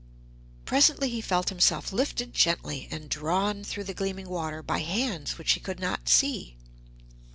Presently 0.65 1.09
he 1.11 1.21
felt 1.21 1.49
himself 1.49 1.93
lifted 1.93 2.33
gently, 2.33 2.87
and 2.89 3.07
drawn 3.07 3.63
through 3.63 3.83
the 3.83 3.93
gleaming 3.93 4.27
water 4.29 4.63
by 4.63 4.79
hands 4.79 5.37
which 5.37 5.51
he 5.51 5.59
could 5.59 5.79
not 5.79 6.09
see. 6.09 6.57